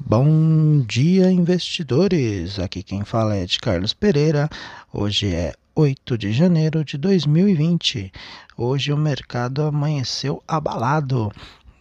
[0.00, 2.58] Bom dia, investidores!
[2.58, 4.48] Aqui quem fala é de Carlos Pereira.
[4.92, 8.12] Hoje é 8 de janeiro de 2020.
[8.56, 11.32] Hoje o mercado amanheceu abalado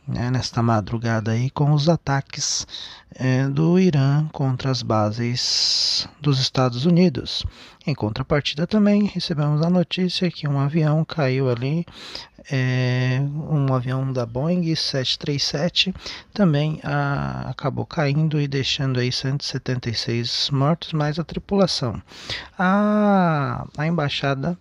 [0.07, 2.65] né, nesta madrugada aí com os ataques
[3.15, 7.45] é, do Irã contra as bases dos Estados Unidos.
[7.85, 11.85] Em contrapartida também recebemos a notícia que um avião caiu ali,
[12.51, 15.93] é, um avião da Boeing 737
[16.33, 22.01] também a, acabou caindo e deixando aí 176 mortos mais a tripulação.
[22.57, 24.57] A, a embaixada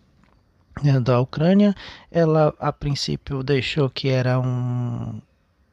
[0.82, 1.74] né, da Ucrânia,
[2.10, 5.20] ela a princípio deixou que era um,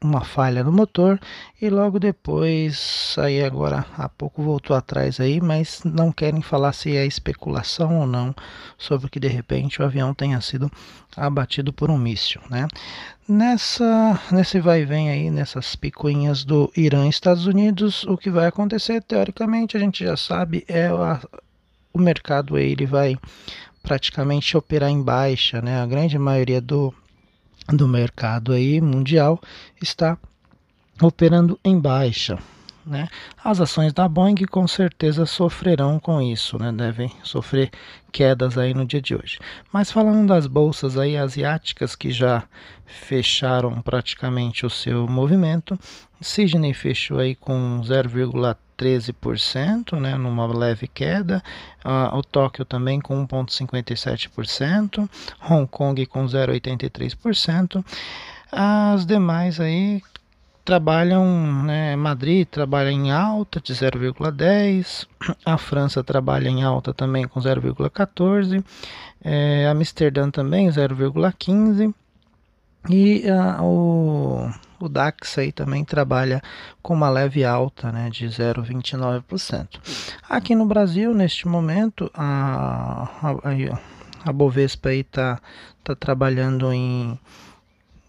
[0.02, 1.20] uma falha no motor
[1.62, 6.96] e logo depois aí agora há pouco voltou atrás aí, mas não querem falar se
[6.96, 8.34] é especulação ou não
[8.78, 10.72] sobre que de repente o avião tenha sido
[11.16, 12.68] abatido por um míssil, né?
[13.28, 18.30] Nessa nesse vai e vem aí nessas picuinhas do Irã e Estados Unidos, o que
[18.30, 21.20] vai acontecer teoricamente a gente já sabe é a,
[21.92, 23.18] o mercado ele vai
[23.82, 25.82] praticamente operar em baixa, né?
[25.82, 26.94] A grande maioria do
[27.70, 29.40] do mercado aí mundial
[29.82, 30.18] está
[31.02, 32.38] operando em baixa.
[32.86, 33.10] Né?
[33.44, 36.72] As ações da Boeing com certeza sofrerão com isso, né?
[36.72, 37.70] devem sofrer
[38.14, 39.40] quedas aí no dia de hoje.
[39.74, 42.44] Mas falando das bolsas aí asiáticas que já
[42.86, 45.78] fecharam praticamente o seu movimento,
[46.22, 47.82] Sydney fechou aí com
[48.78, 51.44] 0,13%, né, numa leve queda.
[51.84, 55.10] Uh, o Tóquio também com 1,57%,
[55.50, 57.84] Hong Kong com 0,83%.
[58.52, 60.02] As demais aí
[60.64, 65.08] trabalham, né, Madrid trabalha em alta de 0,10,
[65.46, 68.64] a França trabalha em alta também com 0,14,
[69.24, 71.94] é, Amsterdã também 0,15
[72.90, 76.42] e uh, o, o DAX aí também trabalha
[76.82, 79.68] com uma leve alta né, de 0,29%.
[80.30, 85.40] Aqui no Brasil, neste momento, a, a, a Bovespa está
[85.84, 87.18] tá trabalhando em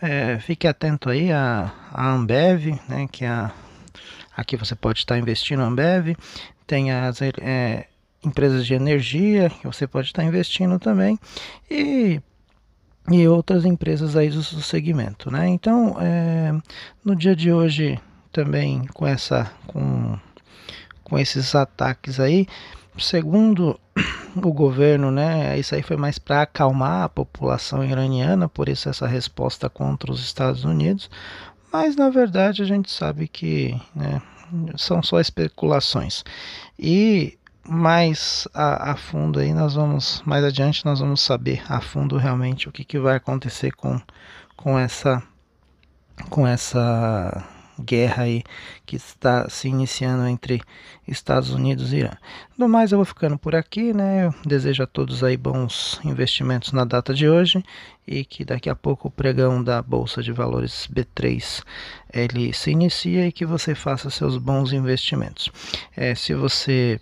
[0.01, 3.53] é, fique atento aí a, a Ambev né que é a,
[4.37, 6.17] aqui você pode estar investindo na Ambev
[6.67, 7.87] tem as é,
[8.25, 11.19] empresas de energia que você pode estar investindo também
[11.71, 12.21] e
[13.11, 15.49] e outras empresas aí do segmento, né?
[15.49, 16.53] Então, é,
[17.05, 17.99] no dia de hoje
[18.31, 20.17] também com essa com,
[21.03, 22.47] com esses ataques aí,
[22.99, 23.79] segundo
[24.37, 25.59] o governo, né?
[25.59, 30.21] Isso aí foi mais para acalmar a população iraniana, por isso essa resposta contra os
[30.21, 31.11] Estados Unidos.
[31.73, 34.21] Mas na verdade a gente sabe que né,
[34.77, 36.23] são só especulações.
[36.79, 42.17] E mais a, a, fundo aí nós vamos mais adiante nós vamos saber a fundo
[42.17, 44.01] realmente o que, que vai acontecer com,
[44.57, 45.23] com essa
[46.29, 47.45] com essa
[47.81, 48.43] guerra aí
[48.85, 50.61] que está se iniciando entre
[51.07, 52.13] Estados Unidos e Irã.
[52.57, 54.27] No mais eu vou ficando por aqui, né?
[54.27, 57.63] Eu desejo a todos aí bons investimentos na data de hoje
[58.07, 61.63] e que daqui a pouco o pregão da Bolsa de Valores B3
[62.13, 65.51] ele se inicia e que você faça seus bons investimentos.
[65.97, 67.01] É, se você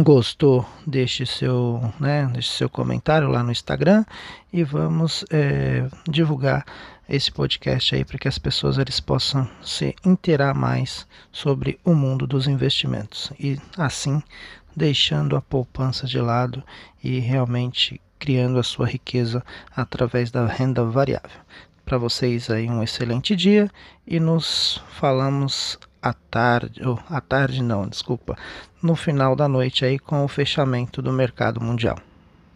[0.00, 4.04] gostou, deixe seu, né, deixe seu comentário lá no Instagram
[4.52, 6.64] e vamos é, divulgar
[7.08, 12.26] esse podcast aí para que as pessoas eles possam se inteirar mais sobre o mundo
[12.26, 14.22] dos investimentos e assim
[14.74, 16.62] deixando a poupança de lado
[17.02, 19.44] e realmente criando a sua riqueza
[19.76, 21.40] através da renda variável.
[21.84, 23.70] Para vocês aí um excelente dia
[24.06, 28.36] e nos falamos à tarde, ou à tarde não, desculpa,
[28.82, 31.96] no final da noite aí com o fechamento do mercado mundial.